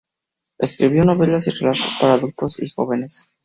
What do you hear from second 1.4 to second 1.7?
y